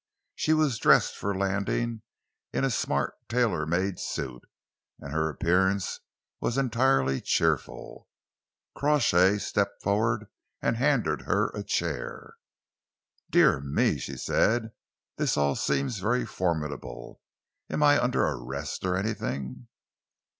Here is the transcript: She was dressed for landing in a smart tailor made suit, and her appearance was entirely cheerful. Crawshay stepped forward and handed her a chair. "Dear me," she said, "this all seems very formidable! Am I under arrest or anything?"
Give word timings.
She 0.33 0.53
was 0.53 0.79
dressed 0.79 1.15
for 1.15 1.37
landing 1.37 2.01
in 2.51 2.63
a 2.63 2.71
smart 2.71 3.13
tailor 3.29 3.67
made 3.67 3.99
suit, 3.99 4.41
and 4.99 5.13
her 5.13 5.29
appearance 5.29 5.99
was 6.39 6.57
entirely 6.57 7.21
cheerful. 7.21 8.07
Crawshay 8.75 9.37
stepped 9.37 9.83
forward 9.83 10.25
and 10.59 10.75
handed 10.75 11.21
her 11.27 11.49
a 11.51 11.61
chair. 11.61 12.33
"Dear 13.29 13.59
me," 13.61 13.99
she 13.99 14.17
said, 14.17 14.71
"this 15.17 15.37
all 15.37 15.53
seems 15.53 15.99
very 15.99 16.25
formidable! 16.25 17.21
Am 17.69 17.83
I 17.83 18.01
under 18.03 18.23
arrest 18.25 18.83
or 18.83 18.97
anything?" 18.97 19.67